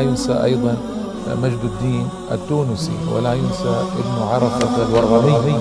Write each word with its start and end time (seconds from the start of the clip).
ينسى 0.00 0.44
أيضا 0.44 0.76
مجد 1.28 1.64
الدين 1.64 2.08
التونسي 2.32 2.98
ولا 3.12 3.34
ينسى 3.34 3.74
ابن 4.00 4.22
عرفة 4.22 4.74
الورغمي 4.88 5.58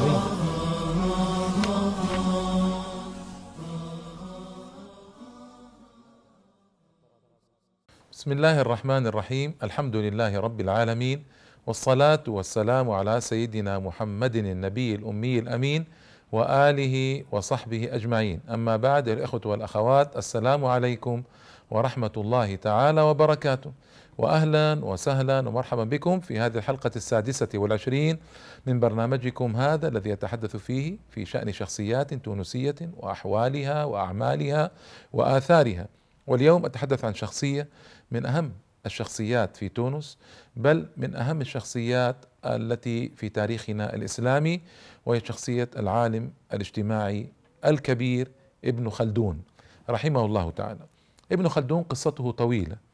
بسم 8.11 8.31
الله 8.31 8.61
الرحمن 8.61 9.07
الرحيم. 9.07 9.55
الحمد 9.63 9.95
لله 9.95 10.39
رب 10.39 10.61
العالمين 10.61 11.23
والصلاة 11.67 12.23
والسلام 12.27 12.91
على 12.91 13.21
سيدنا 13.21 13.79
محمد 13.79 14.35
النبي 14.35 14.95
الأمي 14.95 15.39
الأمين 15.39 15.85
وآله 16.31 17.23
وصحبه 17.31 17.95
أجمعين. 17.95 18.39
أما 18.51 18.75
بعد 18.75 19.07
الإخوة 19.07 19.41
والأخوات 19.45 20.17
السلام 20.17 20.65
عليكم 20.65 21.23
ورحمة 21.71 22.15
الله 22.17 22.55
تعالى 22.55 23.01
وبركاته. 23.01 23.71
وأهلا 24.19 24.85
وسهلا 24.85 25.39
ومرحبا 25.39 25.83
بكم 25.83 26.19
في 26.19 26.39
هذه 26.39 26.57
الحلقة 26.57 26.91
السادسة 26.95 27.47
والعشرين 27.53 28.17
من 28.65 28.79
برنامجكم 28.79 29.55
هذا 29.55 29.87
الذي 29.87 30.09
يتحدث 30.09 30.55
فيه 30.55 30.97
في 31.09 31.25
شأن 31.25 31.51
شخصيات 31.51 32.13
تونسية 32.13 32.75
وأحوالها 32.97 33.83
وأعمالها 33.83 34.71
وآثارها. 35.13 35.87
واليوم 36.27 36.65
أتحدث 36.65 37.05
عن 37.05 37.13
شخصية 37.13 37.67
من 38.11 38.25
أهم 38.25 38.51
الشخصيات 38.85 39.57
في 39.57 39.69
تونس 39.69 40.17
بل 40.55 40.87
من 40.97 41.15
أهم 41.15 41.41
الشخصيات 41.41 42.15
التي 42.45 43.09
في 43.09 43.29
تاريخنا 43.29 43.95
الإسلامي 43.95 44.61
وهي 45.05 45.21
شخصية 45.25 45.69
العالم 45.77 46.31
الاجتماعي 46.53 47.29
الكبير 47.65 48.31
ابن 48.65 48.89
خلدون 48.89 49.41
رحمه 49.89 50.25
الله 50.25 50.51
تعالى. 50.51 50.85
ابن 51.31 51.47
خلدون 51.47 51.83
قصته 51.83 52.31
طويلة 52.31 52.88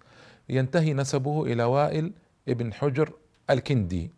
ينتهي 0.50 0.94
نسبه 0.94 1.44
إلى 1.44 1.64
وائل 1.64 2.12
ابن 2.48 2.74
حجر 2.74 3.14
الكندي 3.50 4.12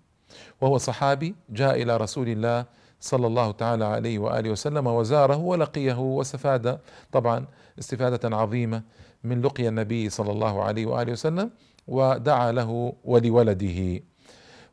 وهو 0.62 0.78
صحابي 0.78 1.36
جاء 1.50 1.82
إلى 1.82 1.98
رسول 1.98 2.30
الله 2.30 2.66
صلى 3.00 3.28
الله 3.28 3.52
تعالى 3.52 3.86
عليه 3.86 4.20
وآله 4.20 4.50
وسلم 4.50 4.88
وزاره 4.88 5.38
ولقيه 5.38 6.00
واستفاد 6.00 6.80
طبعا 7.12 7.46
استفادة 7.80 8.38
عظيمة 8.38 8.84
من 9.24 9.42
لقي 9.42 9.68
النبي 9.68 10.10
صلى 10.10 10.32
الله 10.32 10.64
عليه 10.64 10.86
وآله 10.86 11.12
وسلم 11.12 11.52
ودعا 11.88 12.52
له 12.52 12.94
ولولده. 13.04 14.04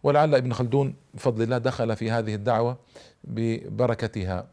ولعل 0.02 0.34
ابن 0.34 0.52
خلدون 0.52 0.94
بفضل 1.14 1.42
الله 1.42 1.58
دخل 1.58 1.97
في 1.97 2.10
هذه 2.10 2.34
الدعوة 2.34 2.78
ببركتها. 3.25 4.47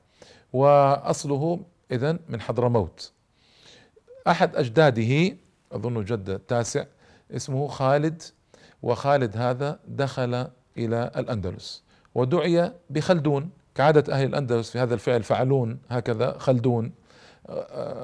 وأصله 0.54 1.60
إذن 1.92 2.20
من 2.30 2.42
حضرموت. 2.42 3.12
أحد 4.28 4.56
أجداده 4.56 5.38
أظن 5.72 6.04
جد 6.06 6.30
التاسع 6.30 6.86
اسمه 7.32 7.68
خالد 7.68 8.22
وخالد 8.84 9.38
هذا 9.38 9.80
دخل 9.88 10.48
إلى 10.78 11.12
الأندلس 11.18 11.84
ودعي 12.16 12.72
بخلدون 12.90 13.50
كعادة 13.76 14.14
أهل 14.14 14.26
الأندلس 14.26 14.70
في 14.70 14.80
هذا 14.80 14.94
الفعل 14.94 15.24
فعلون 15.24 15.80
هكذا 15.90 16.38
خلدون 16.38 16.92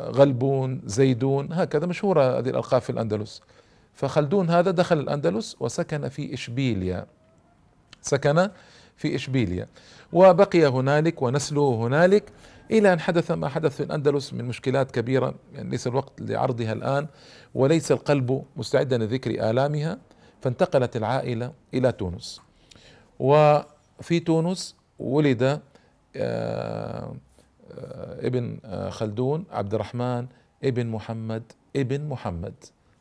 غلبون 0.10 0.82
زيدون 0.86 1.54
هكذا 1.54 1.86
مشهورة 1.86 2.40
هذه 2.40 2.50
الألقاب 2.50 2.82
في 2.82 2.90
الأندلس. 2.90 3.42
فخلدون 3.94 4.50
هذا 4.50 4.72
دخل 4.72 5.00
الأندلس 5.00 5.56
وسكن 5.60 6.10
في 6.10 6.34
إشبيليا 6.34 7.06
سكن 8.02 8.50
في 8.98 9.16
إشبيليا 9.16 9.68
وبقي 10.14 10.68
هنالك 10.68 11.22
ونسله 11.22 11.76
هنالك. 11.76 12.24
إلى 12.72 12.94
أن 12.94 13.00
حدث 13.00 13.32
ما 13.32 13.48
حدث 13.48 13.76
في 13.76 13.84
الأندلس 13.84 14.34
من 14.34 14.46
مشكلات 14.46 14.92
كبيرة 14.92 15.36
يعني 15.56 15.70
ليس 15.70 15.88
الوقت 15.88 16.22
لعرضها 16.22 16.74
الآن 16.74 17.08
وليس 17.56 17.92
القلب 17.92 18.44
مستعدا 18.58 18.98
لذكر 18.98 19.50
آلامها 19.50 19.98
فانتقلت 20.42 20.96
العائلة 20.96 21.52
إلى 21.74 21.92
تونس. 21.92 22.42
وفي 23.20 24.20
تونس 24.26 24.76
ولد 25.00 25.62
ابن 28.20 28.60
خلدون 28.90 29.46
عبد 29.52 29.74
الرحمن 29.74 30.28
ابن 30.64 30.88
محمد 30.88 31.44
ابن 31.76 32.10
محمد. 32.10 32.54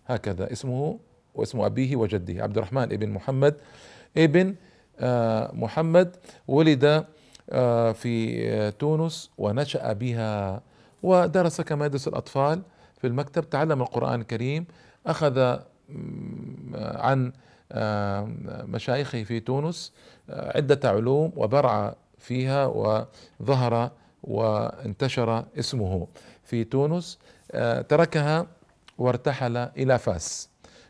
هكذا 0.06 0.52
اسمه 0.52 0.98
واسم 1.34 1.60
أبيه 1.60 1.96
وجده 1.96 2.42
عبد 2.42 2.56
الرحمن 2.56 2.82
ابن 2.82 3.08
محمد 3.08 3.54
ابن 4.16 4.54
محمد. 5.52 6.16
ولد 6.48 7.04
في 7.92 8.72
تونس 8.78 9.30
ونشأ 9.38 9.92
بها 9.92 10.60
ودرس 11.02 11.60
كما 11.60 11.86
يدرس 11.86 12.08
الأطفال 12.08 12.62
في 13.00 13.06
المكتب 13.06 13.50
تعلم 13.50 13.82
القرآن 13.82 14.20
الكريم 14.20 14.66
أخذ 15.06 15.56
عن 16.74 17.32
مشايخه 18.68 19.22
في 19.22 19.40
تونس 19.40 19.92
عدة 20.30 20.90
علوم 20.90 21.32
وبرع 21.36 21.94
فيها 22.18 22.66
وظهر 22.66 23.90
وانتشر 24.22 25.44
اسمه 25.58 26.06
في 26.44 26.64
تونس. 26.64 27.18
تركها 27.88 28.46
وارتحل 28.98 29.56
إلى 29.56 29.98
فاس. 29.98 30.48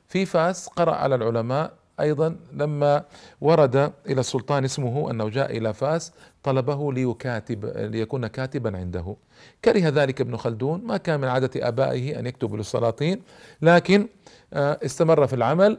في 0.08 0.26
فاس 0.26 0.68
قرأ 0.68 0.94
على 0.94 1.14
العلماء 1.14 1.72
أيضا 2.00 2.36
لما 2.52 3.04
ورد 3.40 3.92
إلى 4.06 4.20
السلطان 4.20 4.64
اسمه 4.64 5.10
انه 5.10 5.28
جاء 5.28 5.56
إلى 5.56 5.74
فاس 5.74 6.12
طلبه 6.42 6.92
ليكاتب 6.92 7.64
ليكون 7.76 8.26
كاتبا 8.26 8.78
عنده. 8.78 9.16
كره 9.64 9.88
ذلك 9.88 10.20
ابن 10.20 10.36
خلدون 10.36 10.84
ما 10.84 10.96
كان 10.96 11.20
من 11.20 11.28
عادة 11.28 11.68
آبائه 11.68 12.18
أن 12.18 12.26
يكتب 12.26 12.54
للسلاطين 12.54 13.22
لكن 13.62 14.08
استمر 14.52 15.26
في 15.26 15.36
العمل 15.36 15.78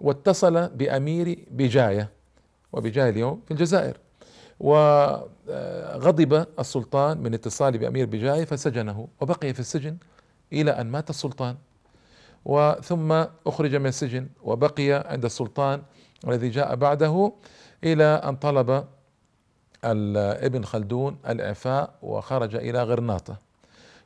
واتصل 0.00 0.68
بأمير 0.68 1.44
بجاية 1.50 2.08
وبجاية 2.72 3.10
اليوم 3.10 3.40
في 3.46 3.50
الجزائر. 3.50 3.96
وغضب 4.60 6.46
السلطان 6.58 7.18
من 7.18 7.34
اتصال 7.34 7.78
بأمير 7.78 8.06
بجاية 8.06 8.44
فسجنه 8.44 9.08
وبقي 9.20 9.54
في 9.54 9.60
السجن 9.60 9.96
إلى 10.52 10.70
أن 10.70 10.86
مات 10.86 11.10
السلطان. 11.10 11.56
وثم 12.44 13.24
أخرج 13.46 13.74
من 13.74 13.86
السجن 13.86 14.28
وبقي 14.42 14.92
عند 14.92 15.24
السلطان 15.24 15.82
الذي 16.28 16.48
جاء 16.48 16.74
بعده 16.74 17.32
إلى 17.84 18.04
أن 18.04 18.36
طلب 18.36 18.84
ابن 19.84 20.64
خلدون 20.64 21.16
الإعفاء 21.28 21.94
وخرج 22.02 22.54
إلى 22.56 22.82
غرناطة. 22.82 23.36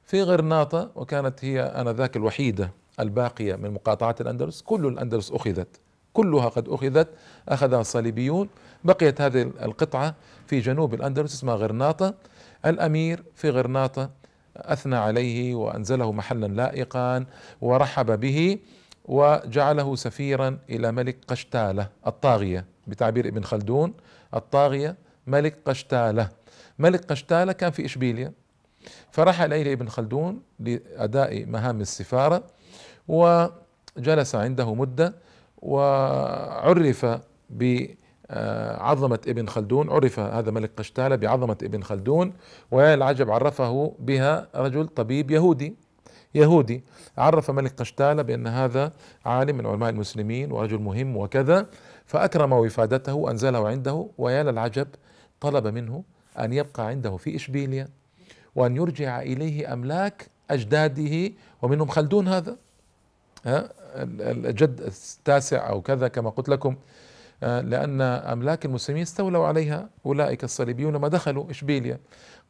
في 0.05 0.23
غرناطة 0.23 0.91
وكانت 0.95 1.45
هي 1.45 1.61
آنذاك 1.61 2.17
الوحيدة 2.17 2.71
الباقية 3.01 3.57
من 3.57 3.71
مقاطعات 3.71 4.21
الأندلس 4.21 4.63
كل 4.63 4.87
الأندلس 4.87 5.31
أخذت 5.31 5.81
كلها 6.13 6.49
قد 6.49 6.69
أخذت 6.69 7.09
أخذها 7.49 7.81
الصليبيون. 7.81 8.49
بقيت 8.85 9.21
هذه 9.21 9.43
القطعة 9.43 10.15
في 10.47 10.61
جنوب 10.61 10.95
الأندلس 10.95 11.35
اسمها 11.35 11.55
غرناطة. 11.55 12.15
الأمير 12.67 13.23
في 13.35 13.51
غرناطة 13.51 14.11
أثنى 14.57 14.97
عليه 14.97 15.55
وأنزله 15.55 16.13
محلا 16.13 16.47
لائقا 16.47 17.27
ورحب 17.61 18.21
به 18.21 18.59
وجعله 19.05 19.97
سفيرا 19.97 20.59
إلى 20.71 20.93
ملك 20.93 21.17
قشتالة 21.29 21.89
الطاغية 22.07 22.65
بتعبير 22.87 23.29
ابن 23.29 23.45
خلدون. 23.45 23.95
الطاغية 24.35 24.97
ملك 25.27 25.59
قشتالة. 25.65 26.29
ملك 26.79 27.05
قشتالة 27.05 27.53
كان 27.53 27.71
في 27.71 27.85
اشبيليا 27.85 28.33
فرحل 29.11 29.53
إليه 29.53 29.73
ابن 29.73 29.89
خلدون 29.89 30.43
لأداء 30.61 31.47
مهام 31.47 31.81
السفارة 31.81 32.45
وجلس 33.09 34.35
عنده 34.35 34.75
مدة 34.75 35.15
وعرف 35.63 37.07
بعظمة 38.33 39.19
ابن 39.29 39.47
خلدون 39.49 39.91
عرف 39.91 40.19
هذا 40.19 40.51
ملك 40.51 40.71
قشتالة 40.77 41.17
بعظمة 41.17 41.57
ابن 41.63 41.83
خلدون 41.83 42.33
ويا 42.71 42.95
العجب 42.95 43.31
عرفه 43.31 43.95
بها 43.99 44.49
رجل 44.55 44.89
طبيب 44.89 45.31
يهودي. 45.31 45.77
يهودي. 46.35 46.85
عرف 47.19 47.51
ملك 47.51 47.81
قشتالة 47.81 48.23
بأن 48.23 48.47
هذا 48.47 48.93
عالم 49.25 49.57
من 49.57 49.67
علماء 49.67 49.91
المسلمين 49.91 50.53
ورجل 50.53 50.79
مهم 50.79 51.17
وكذا 51.17 51.67
فأكرم 52.07 52.53
وفادته 52.53 53.15
وأنزله 53.15 53.69
عنده 53.69 54.07
ويا 54.19 54.43
للعجب 54.43 54.89
طلب 55.41 55.67
منه 55.67 56.05
أن 56.39 56.53
يبقى 56.53 56.87
عنده 56.87 57.17
في 57.17 57.37
إشبيليا 57.37 57.89
وأن 58.57 58.77
يرجع 58.77 59.23
إليه 59.23 59.73
أملاك 59.73 60.27
أجداده 60.51 61.33
ومنهم 61.63 61.89
خلدون 61.89 62.29
هذا. 62.29 62.57
الجد 63.97 64.81
التاسع 64.81 65.69
أو 65.69 65.83
كذا 65.83 66.09
كما 66.09 66.31
قلت 66.31 66.49
لكم. 66.49 66.77
لأن 67.43 68.01
أملاك 68.01 68.65
المسلمين 68.65 69.03
استولوا 69.03 69.47
عليها 69.47 69.89
أولئك 70.07 70.45
الصليبيون 70.45 70.95
لما 70.97 71.09
دخلوا 71.09 71.51
إشبيليا. 71.51 71.99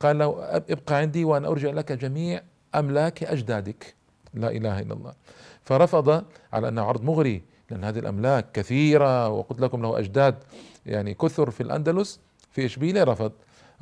قال 0.00 0.18
له 0.18 0.34
ابقى 0.70 0.94
عندي 0.94 1.24
وأنا 1.24 1.48
أرجع 1.48 1.70
لك 1.70 1.92
جميع 1.92 2.42
أملاك 2.74 3.24
أجدادك. 3.24 3.94
لا 4.34 4.50
إله 4.50 4.80
إلا 4.80 4.94
الله. 4.94 5.12
فرفض 5.62 6.24
على 6.52 6.68
أنه 6.68 6.82
عرض 6.82 7.02
مغري 7.02 7.42
لأن 7.70 7.84
هذه 7.84 7.98
الأملاك 7.98 8.52
كثيرة 8.52 9.28
وقلت 9.28 9.60
لكم 9.60 9.82
له 9.82 9.98
أجداد 9.98 10.34
يعني 10.86 11.14
كثر 11.14 11.50
في 11.50 11.62
الأندلس 11.62 12.20
في 12.50 12.66
إشبيليا 12.66 13.04
رفض. 13.04 13.32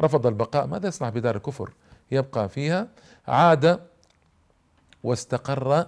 رفض 0.01 0.27
البقاء. 0.27 0.67
ماذا 0.67 0.89
يصنع 0.89 1.09
بدار 1.09 1.37
الكفر؟ 1.37 1.73
يبقى 2.11 2.49
فيها 2.49 2.89
عاد 3.29 3.81
واستقر 5.03 5.87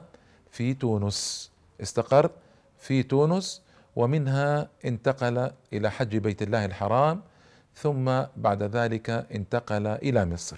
في 0.51 0.75
تونس. 0.75 1.51
استقر 1.83 2.31
في 2.79 3.03
تونس 3.03 3.63
ومنها 3.97 4.69
انتقل 4.85 5.50
إلى 5.73 5.91
حج 5.91 6.17
بيت 6.17 6.43
الله 6.43 6.65
الحرام 6.65 7.21
ثم 7.75 8.23
بعد 8.37 8.62
ذلك 8.62 9.11
انتقل 9.11 9.87
إلى 9.87 10.25
مصر. 10.27 10.56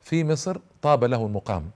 في 0.00 0.24
مصر 0.24 0.58
طاب 0.82 1.04
له 1.04 1.26
المقام 1.26 1.70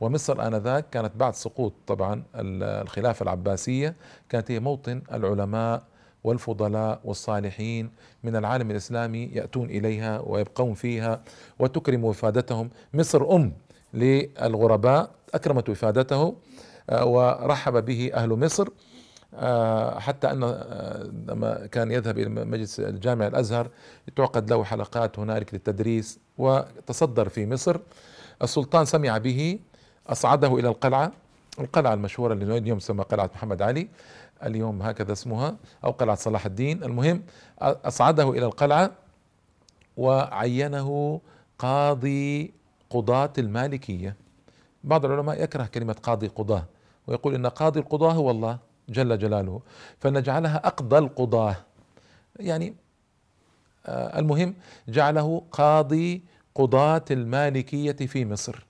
ومصر 0.00 0.46
آنذاك 0.46 0.90
كانت 0.90 1.12
بعد 1.16 1.34
سقوط 1.34 1.72
طبعا 1.86 2.22
الخلافة 2.34 3.22
العباسية 3.22 3.94
كانت 4.28 4.50
هي 4.50 4.60
موطن 4.60 5.02
العلماء 5.12 5.82
والفضلاء 6.24 7.00
والصالحين 7.04 7.90
من 8.24 8.36
العالم 8.36 8.70
الإسلامي 8.70 9.24
يأتون 9.32 9.70
إليها 9.70 10.20
ويبقون 10.20 10.74
فيها 10.74 11.20
وتكرم 11.58 12.04
وفادتهم. 12.04 12.70
مصر 12.94 13.34
أم 13.36 13.52
للغرباء 13.94 15.10
أكرمت 15.34 15.68
وفادته 15.68 16.36
آه، 16.90 17.04
ورحب 17.04 17.84
به 17.84 18.10
أهل 18.14 18.28
مصر. 18.28 18.68
حتى 19.98 20.30
أن 20.30 20.42
آه، 20.42 21.02
لما 21.28 21.66
كان 21.66 21.90
يذهب 21.90 22.18
إلى 22.18 22.28
مجلس 22.28 22.80
الجامع 22.80 23.26
الأزهر 23.26 23.68
تعقد 24.16 24.50
له 24.50 24.64
حلقات 24.64 25.18
هنالك 25.18 25.54
للتدريس 25.54 26.18
وتصدر 26.38 27.28
في 27.28 27.46
مصر. 27.46 27.76
السلطان 28.42 28.84
سمع 28.84 29.18
به 29.18 29.58
أصعده 30.06 30.58
إلى 30.58 30.68
القلعة 30.68 31.12
القلعة 31.60 31.94
المشهورة 31.94 32.32
اللي 32.32 32.58
اليوم 32.58 32.78
تسمى 32.78 33.02
قلعة 33.02 33.30
محمد 33.34 33.62
علي 33.62 33.88
اليوم 34.46 34.82
هكذا 34.82 35.12
اسمها 35.12 35.56
أو 35.84 35.90
قلعة 35.90 36.16
صلاح 36.16 36.46
الدين. 36.46 36.84
المهم 36.84 37.22
أصعده 37.62 38.30
إلى 38.30 38.46
القلعة 38.46 38.90
وعينه 39.96 41.20
قاضي 41.58 42.52
قضاة 42.90 43.32
المالكية. 43.38 44.16
بعض 44.84 45.04
العلماء 45.04 45.42
يكره 45.42 45.64
كلمة 45.74 45.96
قاضي 46.02 46.26
قضاة 46.26 46.64
ويقول 47.06 47.34
إن 47.34 47.46
قاضي 47.46 47.80
القضاة 47.80 48.12
هو 48.12 48.30
الله. 48.30 48.67
جل 48.88 49.18
جلاله 49.18 49.60
فنجعلها 49.98 50.66
أقضى 50.66 50.98
القضاة. 50.98 51.56
يعني 52.40 52.74
آه 53.86 54.18
المهم 54.18 54.54
جعله 54.88 55.42
قاضي 55.52 56.22
قضاة 56.54 57.04
المالكية 57.10 57.92
في 57.92 58.24
مصر. 58.24 58.66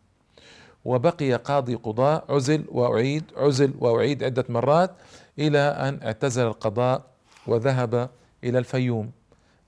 وبقي 0.84 1.32
قاضي 1.32 1.74
قضاء 1.74 2.24
عزل 2.34 2.64
وأعيد 2.68 3.24
عزل 3.36 3.74
وأعيد 3.78 4.24
عدة 4.24 4.44
مرات 4.48 4.90
إلى 5.38 5.58
أن 5.58 6.00
اعتزل 6.02 6.46
القضاء 6.46 7.02
وذهب 7.46 8.10
إلى 8.44 8.58
الفيوم. 8.58 9.10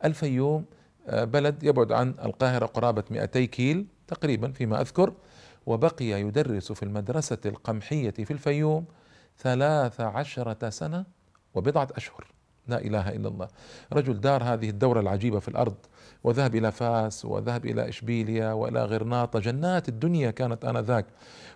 الفيوم 0.05 0.65
آه، 1.09 1.25
بلد 1.25 1.63
يبعد 1.63 1.93
عن 1.93 2.15
القاهرة 2.25 2.67
قرابة 2.67 3.05
200 3.11 3.45
كيل 3.45 3.87
تقريبا 4.09 4.53
فيما 4.53 4.81
أذكر. 4.81 5.13
وبقي 5.67 6.05
يدرس 6.05 6.73
في 6.73 6.83
المدرسة 6.83 7.39
القمحية 7.47 8.11
في 8.11 8.31
الفيوم 8.31 8.85
ثلاث 9.41 10.01
عشرة 10.01 10.71
سنة 10.71 11.05
وبضعة 11.55 11.89
أشهر. 11.97 12.27
لا 12.69 12.79
إله 12.79 13.09
إلا 13.09 13.29
الله. 13.29 13.49
رجل 13.93 14.21
دار 14.21 14.43
هذه 14.43 14.69
الدورة 14.71 15.01
العجيبة 15.01 15.39
في 15.39 15.49
الأرض 15.49 15.75
وذهب 16.25 16.55
إلى 16.55 16.73
فاس 16.73 17.25
وذهب 17.25 17.67
إلى 17.67 17.89
إشبيليا 17.89 18.53
وإلى 18.53 18.85
غرناطة. 18.85 19.39
جنات 19.39 19.89
الدنيا 19.89 20.31
كانت 20.31 20.65
آنذاك. 20.65 21.07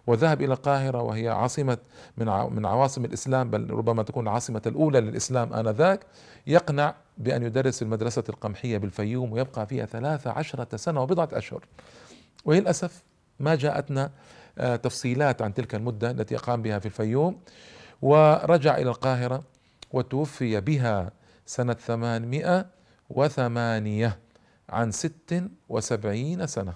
وذهب 0.06 0.42
إلى 0.42 0.52
القاهرة 0.52 1.02
وهي 1.02 1.28
عاصمة 1.28 1.78
من 2.16 2.26
من 2.26 2.66
عواصم 2.66 3.04
الإسلام 3.04 3.50
بل 3.50 3.70
ربما 3.70 4.02
تكون 4.02 4.25
العاصمة 4.28 4.62
الأولى 4.66 5.00
للإسلام 5.00 5.52
آنذاك. 5.52 6.06
يقنع 6.46 6.94
بأن 7.19 7.42
يدرس 7.42 7.82
المدرسة 7.82 8.25
القمحية 8.28 8.78
بالفيوم 8.78 9.32
ويبقى 9.32 9.66
فيها 9.66 9.87
ثلاث 9.87 10.26
عشرة 10.26 10.76
سنة 10.76 11.02
وبضعة 11.02 11.28
أشهر. 11.32 11.64
وللأسف 12.44 13.02
ما 13.40 13.54
جاءتنا 13.54 14.10
آه، 14.58 14.76
تفصيلات 14.76 15.42
عن 15.42 15.54
تلك 15.54 15.75
المدة 15.75 16.10
التي 16.10 16.37
أقام 16.37 16.62
بها 16.62 16.78
في 16.78 16.87
الفيوم. 16.87 17.40
ورجع 18.04 18.76
إلى 18.76 18.90
القاهرة 18.90 19.44
وتوفي 19.92 20.60
بها 20.60 21.12
سنة 21.46 21.72
ثمانمائة 21.72 22.66
وثمانية 23.10 24.18
عن 24.68 24.92
ست 24.92 25.44
وسبعين 25.68 26.46
سنة. 26.46 26.74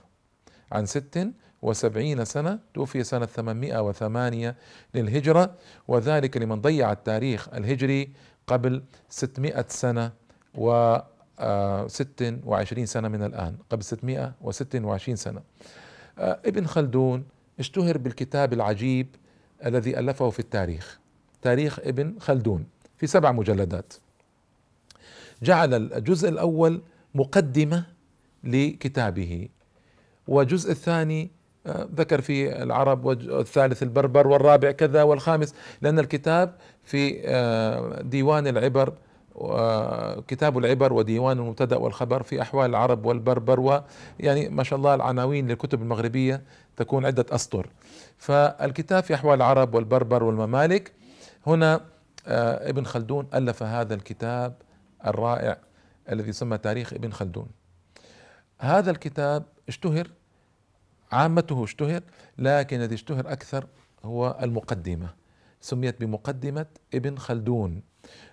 عن 0.72 0.86
ست 0.86 1.28
وسبعين 1.62 2.25
سنة 2.25 2.58
توفي 2.75 3.04
سنة 3.04 3.26
ثمانمائة 3.26 3.82
وثمانية 3.82 4.56
للهجرة 4.94 5.54
وذلك 5.88 6.36
لمن 6.36 6.60
ضيع 6.60 6.92
التاريخ 6.92 7.48
الهجري 7.54 8.12
قبل 8.46 8.82
ستمائة 9.08 9.64
سنة 9.69 10.12
و 10.54 10.98
آه، 11.40 11.86
ست 11.86 12.38
وعشرين 12.44 12.86
سنة 12.86 13.08
من 13.08 13.22
الآن 13.22 13.56
قبل 13.70 13.82
ستمائة 13.82 14.32
وست 14.40 14.75
وعشرين 14.75 15.16
سنة. 15.16 15.40
آه، 16.19 16.40
ابن 16.46 16.66
خلدون 16.66 17.25
اشتهر 17.58 17.98
بالكتاب 17.98 18.52
العجيب 18.52 19.06
الذي 19.66 19.98
ألفه 19.98 20.30
في 20.30 20.38
التاريخ. 20.38 20.98
تاريخ 21.43 21.79
ابن 21.79 22.14
خلدون 22.20 22.67
في 22.96 23.06
سبع 23.06 23.32
مجلدات. 23.32 23.93
جعل 25.43 25.75
الجزء 25.75 26.29
الأول 26.29 26.82
مقدمة 27.14 27.85
لكتابه 28.44 29.49
والجزء 30.29 30.70
الثاني 30.70 31.31
آه، 31.67 31.88
ذكر 31.94 32.20
في 32.20 32.62
العرب 32.62 33.05
والثالث 33.05 33.82
البربر 33.82 34.26
والرابع 34.26 34.70
كذا 34.70 35.02
والخامس 35.02 35.55
لأن 35.82 35.99
الكتاب 35.99 36.55
في 36.85 37.20
آه، 37.25 38.02
ديوان 38.02 38.46
العبر 38.46 38.93
كتاب 40.29 40.58
العبر 40.58 40.93
وديوان 40.93 41.38
المبتدأ 41.38 41.76
والخبر 41.76 42.23
في 42.23 42.43
أحوال 42.43 42.70
العرب 42.70 43.06
والبربر 43.06 43.61
ويعني 43.61 44.49
ما 44.49 44.62
شاء 44.62 44.76
الله 44.79 44.94
العناوين 44.94 45.49
للكتب 45.49 45.82
المغربية 45.82 46.43
تكون 46.76 47.06
عدة 47.06 47.26
أسطر. 47.31 47.67
فالكتاب 48.19 49.02
في 49.02 49.14
أحوال 49.14 49.35
العرب 49.35 49.75
والبربر 49.75 50.25
والممالك 50.25 50.93
هنا 51.49 51.81
آه، 52.27 52.71
ابن 52.71 52.85
خلدون 52.85 53.27
ألف 53.35 53.62
هذا 53.62 53.95
الكتاب 53.95 54.55
الرائع 55.06 55.59
الذي 56.12 56.29
يسمى 56.29 56.59
تاريخ 56.59 56.93
ابن 56.93 57.12
خلدون. 57.12 57.49
هذا 58.59 58.90
الكتاب 58.90 59.45
اشتهر 59.69 60.11
عامته 61.12 61.64
اشتهر 61.64 62.02
لكن 62.38 62.81
الذي 62.81 62.95
اشتهر 62.95 63.33
أكثر 63.33 63.67
هو 64.05 64.38
المقدمة. 64.43 65.09
سميت 65.61 66.00
بمقدمة 66.00 66.67
ابن 66.95 67.19
خلدون. 67.19 67.83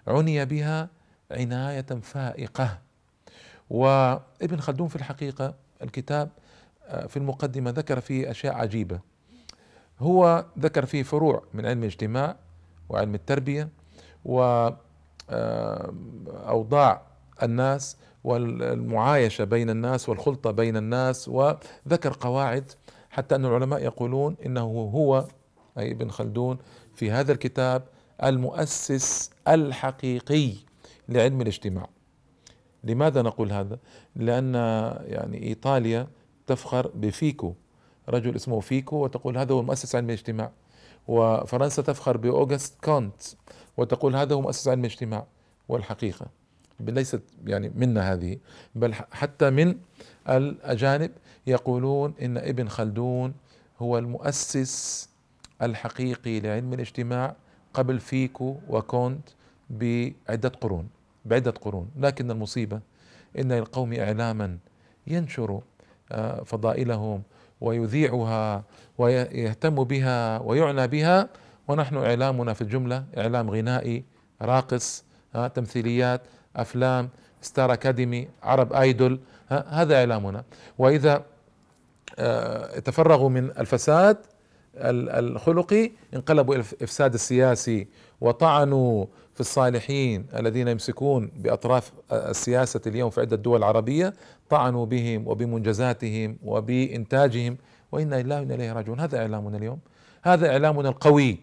عني 0.08 0.46
بها 0.46 0.90
عناية 1.32 1.86
فائقة. 2.02 2.80
وابن 3.70 4.60
خلدون 4.60 4.88
في 4.88 4.96
الحقيقة 4.96 5.56
الكتاب 5.82 6.30
آه، 6.88 7.08
في 7.08 7.18
المقدمة 7.18 7.72
ذكر 7.72 8.00
فيه 8.00 8.32
أشياء 8.32 8.54
عجيبة. 8.54 9.00
هو 10.00 10.46
ذكر 10.60 10.86
فيه 10.86 11.04
فروع 11.04 11.44
من 11.54 11.66
علم 11.66 11.80
الاجتماع 11.80 12.36
وعلم 12.90 13.16
التربية 13.16 13.70
واوضاع 14.26 14.78
آه، 15.32 17.46
الناس 17.46 17.98
والمعايشة 18.24 19.44
بين 19.44 19.70
الناس 19.70 20.10
والخلطة 20.10 20.52
بين 20.52 20.78
الناس 20.78 21.30
وذكر 21.30 22.18
قواعد 22.20 22.72
حتى 23.10 23.36
أن 23.36 23.46
العلماء 23.46 23.84
يقولون 23.84 24.36
إنه 24.46 24.90
هو 24.94 25.26
أي 25.78 25.92
ابن 25.92 26.10
خلدون 26.10 26.58
في 26.94 27.12
هذا 27.12 27.32
الكتاب 27.32 27.84
المؤسس 28.24 29.32
الحقيقي 29.48 30.54
لعلم 31.10 31.42
الاجتماع. 31.42 31.90
لماذا 32.84 33.22
نقول 33.22 33.52
هذا؟ 33.52 33.80
لأن 34.16 34.54
يعني 35.06 35.44
إيطاليا 35.44 36.08
تفخر 36.48 36.92
بفيكو 36.96 37.54
رجل 38.10 38.36
اسمه 38.36 38.60
فيكو 38.60 38.96
وتقول 38.96 39.38
هذا 39.38 39.54
هو 39.54 39.64
مؤسس 39.64 39.96
علم 39.96 40.06
الاجتماع. 40.06 40.52
وفرنسا 41.08 41.82
تفخر 41.82 42.18
بأوغست 42.18 42.84
كونت 42.84 43.22
وتقول 43.78 44.16
هذا 44.16 44.36
هو 44.36 44.42
مؤسس 44.42 44.68
علم 44.68 44.80
الاجتماع 44.80 45.26
والحقيقة. 45.70 46.28
ليست 46.80 47.22
يعني 47.46 47.72
منا 47.76 48.14
هذه 48.14 48.38
بل 48.76 48.94
حتى 48.94 49.50
من 49.50 49.76
الأجانب 50.30 51.12
يقولون 51.48 52.14
إن 52.22 52.38
ابن 52.38 52.68
خلدون 52.70 53.34
هو 53.80 53.98
المؤسس 53.98 55.10
الحقيقي 55.62 56.40
لعلم 56.40 56.74
الاجتماع 56.74 57.36
قبل 57.74 58.00
فيكو 58.00 58.58
وكونت 58.70 59.30
بعدة 59.70 60.50
قرون 60.50 60.90
بعدة 61.26 61.52
قرون. 61.52 61.90
لكن 62.00 62.32
المصيبة 62.32 62.80
إن 63.40 63.52
للقوم 63.52 63.94
إعلاما 63.94 64.58
ينشر 65.08 65.62
آه، 66.12 66.44
فضائلهم 66.44 67.24
ويذيعها 67.62 68.64
ويهتم 68.98 69.84
بها 69.84 70.40
ويعنى 70.40 70.88
بها. 70.88 71.30
ونحن 71.68 71.98
إعلامنا 71.98 72.54
في 72.54 72.62
الجملة 72.62 73.04
إعلام 73.18 73.50
غنائي 73.50 74.04
راقص 74.42 75.04
آه، 75.36 75.48
تمثيليات 75.48 76.22
أفلام 76.56 77.10
ستار 77.42 77.74
أكاديمي 77.74 78.28
عرب 78.44 78.74
آيدول 78.74 79.20
آه، 79.52 79.66
هذا 79.68 79.96
إعلامنا. 79.96 80.44
وإذا 80.78 81.24
تفرغوا 82.86 83.30
من 83.30 83.52
الفساد 83.60 84.18
الخلقي 84.76 85.92
انقلبوا 86.14 86.56
إلى 86.56 86.64
الإفساد 86.74 87.14
السياسي 87.14 87.88
وطعنوا 88.22 89.06
في 89.36 89.42
الصالحين 89.42 90.26
الذين 90.36 90.68
يمسكون 90.68 91.32
بأطراف 91.36 91.92
السياسة 92.12 92.82
اليوم 92.88 93.10
في 93.10 93.22
عدة 93.22 93.36
دول 93.36 93.64
عربية 93.64 94.14
طعنوا 94.50 94.86
بهم 94.86 95.28
وبمنجزاتهم 95.28 96.38
وبإنتاجهم 96.44 97.58
وإنا 97.92 98.22
لله 98.22 98.40
وإنا 98.40 98.56
إليه 98.56 98.74
راجعون. 98.74 99.00
هذا 99.00 99.18
إعلامنا 99.18 99.58
اليوم. 99.58 99.80
هذا 100.24 100.52
إعلامنا 100.52 100.90
القوي 100.90 101.40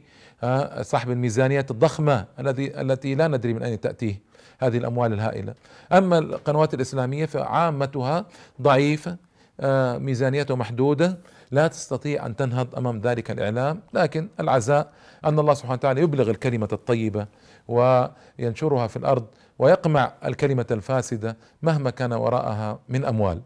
صاحب 0.80 1.10
الميزانيات 1.10 1.70
الضخمة 1.70 2.24
الذي 2.38 2.80
التي 2.80 3.14
لا 3.14 3.28
ندري 3.28 3.54
من 3.54 3.62
أين 3.62 3.80
تأتيه 3.80 4.20
هذه 4.58 4.78
الأموال 4.78 5.12
الهائلة. 5.12 5.54
أما 5.92 6.18
القنوات 6.18 6.74
الإسلامية 6.74 7.26
فعامتها 7.26 8.26
ضعيفة 8.62 9.16
آه، 9.60 9.98
ميزانيته 9.98 10.56
محدودة 10.56 11.18
لا 11.50 11.68
تستطيع 11.68 12.26
أن 12.26 12.36
تنهض 12.36 12.76
أمام 12.76 13.00
ذلك 13.00 13.30
الإعلام. 13.30 13.80
لكن 13.94 14.28
العزاء 14.40 14.92
أن 15.24 15.38
الله 15.38 15.54
سبحانه 15.54 15.74
وتعالى 15.74 16.00
يبلغ 16.00 16.30
الكلمة 16.30 16.68
الطيبة 16.72 17.26
وينشرها 17.68 18.86
في 18.86 18.96
الأرض 18.96 19.26
ويقمع 19.58 20.12
الكلمة 20.24 20.66
الفاسدة 20.70 21.36
مهما 21.62 21.90
كان 21.90 22.12
وراءها 22.12 22.78
من 22.88 23.04
أموال. 23.04 23.42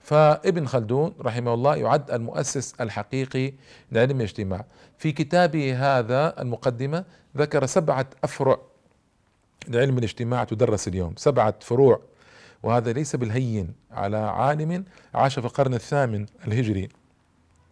فابن 0.00 0.66
خلدون 0.66 1.14
رحمه 1.20 1.54
الله 1.54 1.76
يعد 1.76 2.10
المؤسس 2.10 2.74
الحقيقي 2.80 3.52
لعلم 3.92 4.16
الاجتماع. 4.16 4.64
في 4.98 5.12
كتابه 5.12 5.98
هذا 5.98 6.42
المقدمة 6.42 7.04
ذكر 7.36 7.66
سبعة 7.66 8.06
أفرع 8.24 8.58
لعلم 9.68 9.98
الاجتماع 9.98 10.44
تدرس 10.44 10.88
اليوم. 10.88 11.14
سبعة 11.16 11.54
فروع 11.60 12.00
وهذا 12.62 12.92
ليس 12.92 13.16
بالهين 13.16 13.74
على 13.90 14.16
عالم 14.16 14.84
عاش 15.14 15.38
في 15.38 15.44
القرن 15.44 15.74
الثامن 15.74 16.26
الهجري 16.46 16.88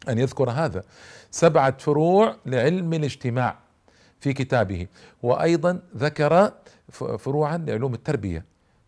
أن 0.09 0.19
يذكر 0.19 0.51
هذا. 0.51 0.83
سبعة 1.31 1.79
فروع 1.79 2.37
لعلم 2.47 2.93
الاجتماع. 2.93 3.59
في 4.21 4.33
كتابه. 4.33 4.87
وأيضا 5.23 5.81
ذكر 5.97 6.53
فروعا 7.19 7.59
لعلوم 7.59 7.95
التربية 7.95 8.45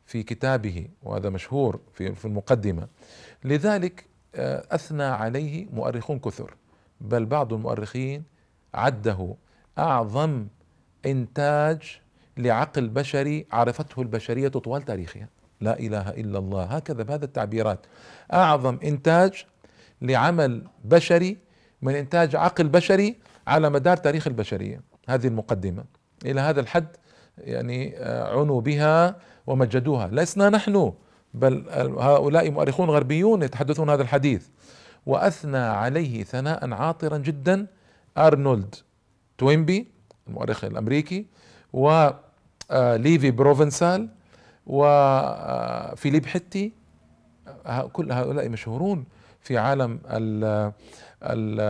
في 0.06 0.22
كتابه 0.22 0.88
وهذا 1.02 1.30
مشهور 1.30 1.80
في 1.92 2.24
المقدمة. 2.24 2.88
لذلك 3.44 4.04
آه، 4.34 4.64
أثنى 4.70 5.02
عليه 5.02 5.66
مؤرخون 5.72 6.18
كثر 6.18 6.54
بل 7.00 7.26
بعض 7.26 7.52
المؤرخين 7.52 8.22
عده. 8.74 9.34
أعظم 9.78 10.46
إنتاج 11.06 12.00
لعقل 12.36 12.88
بشري 12.88 13.46
عرفته 13.52 14.02
البشرية 14.02 14.48
طوال 14.48 14.82
تاريخها. 14.82 15.28
لا 15.60 15.78
إله 15.78 16.10
إلا 16.10 16.38
الله. 16.38 16.64
هكذا 16.64 17.02
بهذا 17.02 17.24
التعبيرات. 17.24 17.86
أعظم 18.32 18.78
إنتاج 18.84 19.44
لعمل 20.02 20.66
بشري 20.84 21.38
من 21.82 21.94
إنتاج 21.94 22.36
عقل 22.36 22.68
بشري 22.68 23.16
على 23.46 23.70
مدار 23.70 23.96
تاريخ 23.96 24.26
البشرية. 24.26 24.80
هذه 25.08 25.26
المقدمة. 25.26 25.84
إلى 26.24 26.40
هذا 26.40 26.60
الحد 26.60 26.86
يعني 27.38 27.98
آه، 27.98 28.40
عنوا 28.40 28.60
بها 28.60 29.16
ومجدوها. 29.46 30.08
لسنا 30.12 30.50
نحن 30.50 30.92
بل 31.34 31.64
هؤلاء 31.98 32.50
مؤرخون 32.50 32.90
غربيون 32.90 33.42
يتحدثون 33.42 33.90
هذا 33.90 34.02
الحديث. 34.02 34.46
وأثنى 35.06 35.58
عليه 35.58 36.24
ثناء 36.24 36.72
عاطرا 36.72 37.18
جدا 37.18 37.66
أرنولد 38.18 38.74
توينبي 39.38 39.88
المؤرخ 40.28 40.64
الأمريكي 40.64 41.26
وليفي 41.72 43.28
آه، 43.28 43.30
بروفنسال 43.30 44.08
وفيليب 44.66 46.26
حتي. 46.26 46.72
كل 47.92 48.12
هؤلاء 48.12 48.48
مشهورون 48.48 49.04
في 49.40 49.58
عالم 49.58 50.00
ال 50.10 50.44
ال 51.22 51.60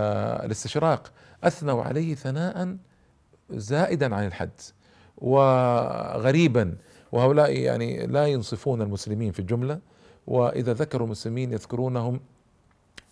الاستشراق. 0.44 1.12
أثنوا 1.44 1.82
عليه 1.82 2.14
ثناء 2.14 2.76
زائدا 3.52 4.14
عن 4.14 4.26
الحد 4.26 4.50
وغريبا. 5.18 6.74
وهؤلاء 7.12 7.58
يعني 7.58 8.06
لا 8.06 8.26
ينصفون 8.26 8.82
المسلمين 8.82 9.32
في 9.32 9.38
الجملة. 9.38 9.78
وإذا 10.26 10.72
ذكروا 10.72 11.06
المسلمين 11.06 11.52
يذكرونهم 11.52 12.20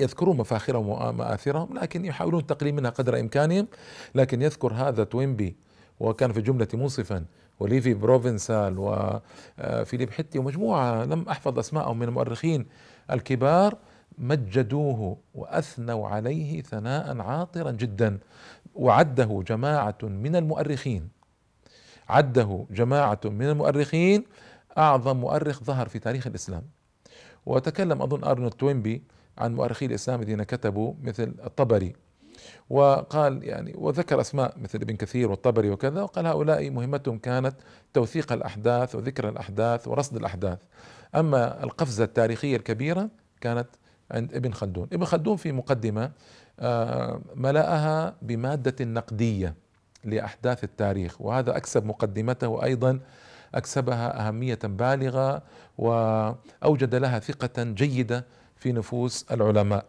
يذكرون 0.00 0.36
مفاخرهم 0.36 0.88
ومآثرهم 0.88 1.78
لكن 1.78 2.04
يحاولون 2.04 2.40
التقليل 2.40 2.74
منها 2.74 2.90
قدر 2.90 3.20
إمكانهم. 3.20 3.66
لكن 4.14 4.42
يذكر 4.42 4.72
هذا 4.72 5.04
توينبي 5.04 5.56
وكان 6.00 6.32
في 6.32 6.38
الجملة 6.38 6.68
منصفا 6.74 7.24
وليفي 7.60 7.94
بروفنسال 7.94 8.74
وفيليب 8.78 10.10
حتي 10.10 10.38
ومجموعة 10.38 11.04
لم 11.04 11.28
أحفظ 11.28 11.58
أسماءهم 11.58 11.98
من 11.98 12.08
المؤرخين 12.08 12.66
الكبار 13.10 13.78
مجدوه 14.18 15.16
وأثنوا 15.34 16.08
عليه 16.08 16.62
ثناء 16.62 17.20
عاطرا 17.20 17.70
جدا. 17.70 18.18
وعده 18.74 19.42
جماعة 19.46 19.98
من 20.02 20.36
المؤرخين. 20.36 21.08
عده 22.08 22.66
جماعة 22.70 23.20
من 23.24 23.48
المؤرخين 23.48 24.24
أعظم 24.78 25.16
مؤرخ 25.16 25.62
ظهر 25.62 25.88
في 25.88 25.98
تاريخ 25.98 26.26
الإسلام. 26.26 26.62
وتكلم 27.46 28.02
أظن 28.02 28.24
أرنولد 28.24 28.52
توينبي 28.52 29.02
عن 29.38 29.54
مؤرخي 29.54 29.86
الإسلام 29.86 30.20
الذين 30.20 30.42
كتبوا 30.42 30.94
مثل 31.02 31.34
الطبري. 31.44 31.92
وقال 32.70 33.44
يعني 33.44 33.74
وذكر 33.76 34.20
أسماء 34.20 34.54
مثل 34.58 34.78
ابن 34.82 34.96
كثير 34.96 35.30
والطبري 35.30 35.70
وكذا 35.70 36.02
وقال 36.02 36.26
هؤلاء 36.26 36.70
مهمتهم 36.70 37.18
كانت 37.18 37.56
توثيق 37.92 38.32
الأحداث 38.32 38.94
وذكر 38.94 39.28
الأحداث 39.28 39.88
ورصد 39.88 40.16
الأحداث. 40.16 40.58
أما 41.14 41.64
القفزة 41.64 42.04
التاريخية 42.04 42.56
الكبيرة 42.56 43.08
كانت 43.40 43.68
عند 44.10 44.34
ابن 44.34 44.52
خلدون. 44.52 44.88
ابن 44.92 45.04
خلدون 45.04 45.36
في 45.36 45.52
مقدمة 45.52 46.10
ملأها 47.34 48.14
بمادة 48.22 48.84
نقدية 48.84 49.54
لأحداث 50.04 50.64
التاريخ 50.64 51.20
وهذا 51.20 51.56
أكسب 51.56 51.86
مقدمته 51.86 52.64
أيضا 52.64 53.00
أكسبها 53.54 54.28
أهمية 54.28 54.58
بالغة 54.64 55.42
وأوجد 55.78 56.94
لها 56.94 57.18
ثقة 57.18 57.62
جيدة 57.62 58.26
في 58.56 58.72
نفوس 58.72 59.26
العلماء. 59.30 59.84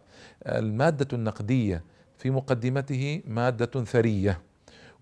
المادة 0.46 1.08
النقدية 1.12 1.84
في 2.18 2.30
مقدمته 2.30 3.22
مادة 3.26 3.84
ثرية 3.84 4.40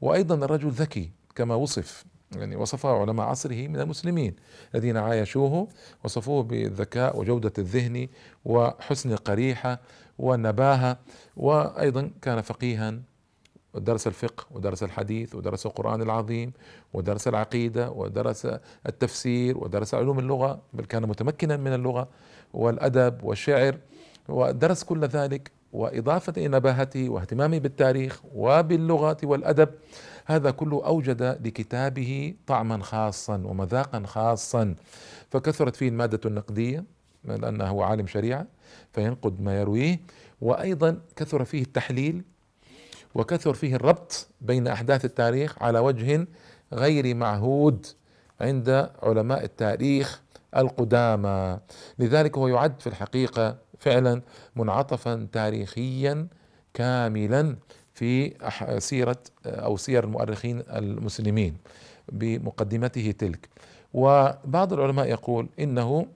وأيضا 0.01 0.35
الرجل 0.35 0.69
ذكي 0.69 1.11
كما 1.35 1.55
وصف 1.55 2.05
يعني 2.37 2.57
وصفه 2.57 3.01
علماء 3.01 3.27
عصره 3.27 3.69
من 3.69 3.81
المسلمين 3.81 4.37
الذين 4.75 4.97
عايشوه 4.97 5.69
وصفوه 6.05 6.43
بالذكاء 6.43 7.19
وجودة 7.19 7.53
الذهن 7.59 8.09
وحسن 8.45 9.13
القريحة 9.13 9.81
والنباهة 10.21 10.99
وأيضا 11.37 12.11
كان 12.23 12.41
فقيها 12.41 13.01
ودرس 13.75 14.07
الفقه 14.07 14.47
ودرس 14.51 14.83
الحديث 14.83 15.35
ودرس 15.35 15.67
القرآن 15.67 16.03
العظيم 16.03 16.53
ودرس 16.93 17.29
العقيدة 17.29 17.91
ودرس 17.91 18.47
التفسير 18.87 19.59
ودرس 19.59 19.95
علوم 19.95 20.19
اللغة 20.19 20.63
بل 20.73 20.85
كان 20.85 21.03
متمكنا 21.03 21.57
من 21.57 21.75
اللغة 21.75 22.09
والأدب 22.53 23.25
والشعر 23.25 23.79
ودرس 24.29 24.85
كل 24.85 25.05
ذلك 25.05 25.51
وإضافة 25.73 26.33
إلى 26.37 26.49
نباهته 26.49 27.09
واهتمامه 27.09 27.59
بالتاريخ 27.59 28.21
وباللغة 28.35 29.17
والأدب. 29.23 29.69
هذا 30.27 30.51
كله 30.51 30.87
أوجد 30.87 31.23
لكتابه 31.23 32.35
طعما 32.47 32.83
خاصا 32.83 33.43
ومذاقا 33.45 34.03
خاصا 34.07 34.75
فكثرت 35.31 35.77
فيه 35.77 35.89
المادة 35.89 36.21
النقدية 36.27 36.85
لأنه 37.25 37.85
عالم 37.85 38.07
شريعة 38.07 38.47
فينقد 38.93 39.41
ما 39.41 39.61
يرويه. 39.61 40.01
وأيضا 40.41 41.01
كثر 41.17 41.45
فيه 41.45 41.63
التحليل 41.63 42.23
وكثر 43.15 43.55
فيه 43.55 43.75
الربط 43.77 44.29
بين 44.41 44.67
أحداث 44.67 45.05
التاريخ 45.05 45.63
على 45.63 45.79
وجه 45.79 46.27
غير 46.73 47.15
معهود 47.15 47.87
عند 48.41 48.91
علماء 49.03 49.45
التاريخ 49.45 50.23
القدامى. 50.57 51.59
لذلك 51.99 52.39
هو 52.39 52.49
يعد 52.49 52.81
في 52.81 52.87
الحقيقة 52.87 53.57
فعلا 53.79 54.23
منعطفا 54.57 55.29
تاريخيا 55.33 56.27
كاملا 56.75 57.57
في 57.95 58.35
سيرة 58.79 59.19
أو 59.47 59.77
سير 59.77 60.05
المؤرخين 60.05 60.63
المسلمين 60.69 61.57
بمقدمته 62.13 63.11
تلك. 63.19 63.49
وبعض 63.95 64.73
العلماء 64.73 65.07
يقول 65.07 65.49
إنه 65.61 66.07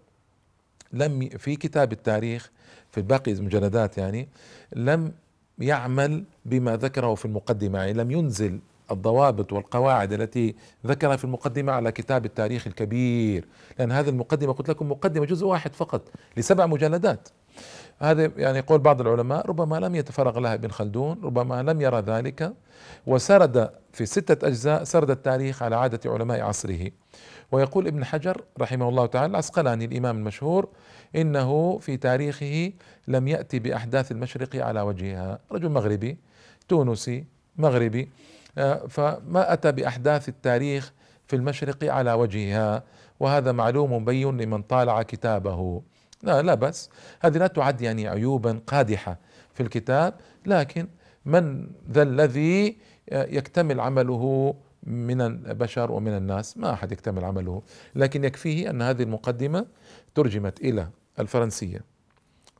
لم 0.95 1.29
في 1.29 1.57
كتاب 1.57 1.93
التاريخ 1.93 2.51
في 2.91 3.03
باقي 3.03 3.33
المجلدات 3.33 3.99
يعني 3.99 4.29
لم 4.77 5.13
يعمل 5.59 6.25
بما 6.45 6.77
ذكره 6.77 7.15
في 7.15 7.25
المقدمة 7.25 7.79
يعني 7.79 7.93
لم 7.93 8.11
ينزل 8.11 8.61
الضوابط 8.91 9.53
والقواعد 9.53 10.13
التي 10.13 10.55
ذكرها 10.87 11.17
في 11.17 11.25
المقدمة 11.25 11.73
على 11.73 11.93
كتاب 11.93 12.25
التاريخ 12.25 12.67
الكبير. 12.67 13.49
لأن 13.79 13.93
هذه 13.93 14.09
المقدمة 14.09 14.53
قلت 14.53 14.71
لكم 14.71 14.91
مقدمة 14.91 15.27
جزء 15.27 15.47
واحد 15.47 15.75
فقط 15.75 16.03
لسبع 16.37 16.67
مجلدات 16.67 17.29
هذا 17.99 18.31
يعني 18.37 18.59
يقول 18.59 18.79
بعض 18.79 19.01
العلماء 19.01 19.47
ربما 19.47 19.77
لم 19.77 19.95
يتفرغ 19.95 20.39
لها 20.39 20.55
ابن 20.55 20.71
خلدون 20.71 21.21
ربما 21.23 21.63
لم 21.63 21.81
يرى 21.81 22.01
ذلك 22.01 22.53
وسرد 23.07 23.71
في 23.95 24.07
ستة 24.07 24.49
أجزاء 24.49 24.85
سرد 24.85 25.11
التاريخ 25.11 25.63
على 25.63 25.77
عادة 25.77 26.11
علماء 26.11 26.41
عصره. 26.41 26.91
ويقول 27.53 27.87
ابن 27.87 28.05
حجر 28.05 28.45
رحمه 28.61 28.89
الله 28.89 29.07
تعالى 29.07 29.31
العسقلاني 29.31 29.85
الإمام 29.85 30.17
المشهور 30.17 30.69
إنه 31.17 31.79
في 31.79 31.97
تاريخه 31.97 32.73
لم 33.09 33.29
يأتي 33.29 33.59
بأحداث 33.59 34.13
المشرق 34.13 34.57
على 34.57 34.81
وجهها. 34.81 35.39
رجل 35.53 35.69
مغربي 35.69 36.19
تونسي 36.69 37.25
مغربي 37.57 38.09
آه، 38.59 38.87
فما 38.87 39.53
أتى 39.53 39.73
بأحداث 39.73 40.29
التاريخ 40.29 40.93
في 41.27 41.37
المشرق 41.37 41.85
على 41.85 42.13
وجهها؟ 42.13 42.83
وهذا 43.21 43.53
معلوم 43.53 43.93
مبين 43.93 44.41
لمن 44.41 44.63
طالع 44.63 45.03
كتابه. 45.03 45.83
لا 46.23 46.43
لا 46.43 46.55
بس 46.55 46.91
هذه 47.21 47.39
لا 47.39 47.47
تعد 47.47 47.81
يعني 47.81 48.09
عيوبا 48.09 48.61
قادحة 48.67 49.19
في 49.55 49.63
الكتاب 49.63 50.15
لكن 50.47 50.89
من 51.25 51.67
ذا 51.91 52.03
الذي 52.03 52.77
يكتمل 53.13 53.81
عمله 53.81 54.55
من 54.83 55.21
البشر 55.21 55.93
ومن 55.93 56.17
الناس. 56.17 56.59
ما 56.59 56.73
أحد 56.73 56.93
يكتمل 56.93 57.25
عمله 57.25 57.63
لكن 57.95 58.25
يكفيه 58.25 58.71
أن 58.71 58.83
هذه 58.83 59.03
المقدمة 59.03 59.67
ترجمت 60.15 60.61
إلى 60.61 60.89
الفرنسية 61.19 61.81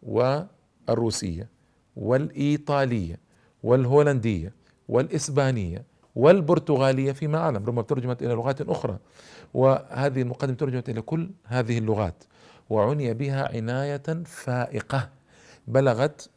والروسية 0.03 1.49
والإيطالية 1.97 3.19
والهولندية 3.63 4.53
والإسبانية 4.89 5.85
والبرتغالية 6.17 7.13
فيما 7.13 7.39
أعلم. 7.39 7.57
ربما 7.57 7.83
ترجمت 7.83 8.23
إلى 8.23 8.35
لغات 8.35 8.61
أخرى 8.61 8.99
وهذه 9.55 10.23
المقدمة 10.23 10.55
ترجمت 10.57 10.89
إلى 10.89 11.03
كل 11.03 11.31
هذه 11.45 11.79
اللغات 11.79 12.25
وعني 12.71 13.15
بها 13.15 13.57
عناية 13.57 14.23
فائقة 14.25 15.11
بلغت 15.67 16.31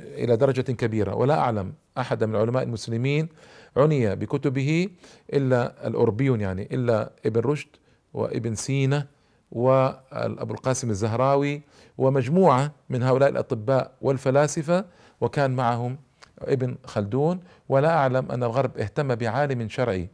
إلى 0.00 0.36
درجة 0.36 0.72
كبيرة. 0.72 1.14
ولا 1.14 1.38
أعلم 1.38 1.72
أحد 1.98 2.24
من 2.24 2.34
العلماء 2.34 2.62
المسلمين 2.62 3.28
عني 3.76 4.16
بكتبه 4.16 4.88
إلا 5.32 5.86
الأوروبيون 5.86 6.40
يعني 6.40 6.68
إلا 6.72 7.10
ابن 7.26 7.40
رشد 7.40 7.68
وابن 8.14 8.54
سينا 8.54 9.06
وأبو 9.52 10.54
القاسم 10.54 10.90
الزهراوي 10.90 11.62
ومجموعة 11.98 12.72
من 12.90 13.02
هؤلاء 13.02 13.28
الأطباء 13.28 13.92
والفلاسفة 14.00 14.84
وكان 15.20 15.50
معهم 15.50 15.98
ابن 16.38 16.76
خلدون. 16.84 17.40
ولا 17.68 17.96
أعلم 17.96 18.32
أن 18.32 18.42
الغرب 18.44 18.78
اهتم 18.78 19.14
بعالم 19.14 19.68
شرعي 19.68 20.08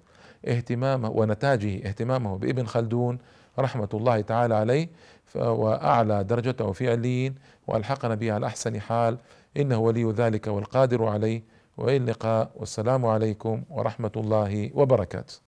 اهتمامه 0.49 1.11
ونتاجه 1.11 1.88
اهتمامه 1.88 2.38
بابن 2.38 2.66
خلدون 2.66 3.18
رحمة 3.58 3.88
الله 3.94 4.20
تعالى 4.20 4.54
عليه 4.54 4.88
وأعلى 5.35 6.25
درجته 6.25 6.73
في 6.73 6.90
عليين 6.90 7.35
وألحقنا 7.66 8.14
به 8.14 8.32
على 8.32 8.47
أحسن 8.47 8.80
حال. 8.80 9.18
إنه 9.56 9.78
ولي 9.78 10.04
ذلك 10.04 10.47
والقادر 10.47 11.04
عليه. 11.04 11.42
وإلى 11.78 11.97
اللقاء. 11.97 12.50
والسلام 12.54 13.06
عليكم 13.06 13.64
ورحمة 13.70 14.12
الله 14.16 14.70
وبركاته. 14.75 15.48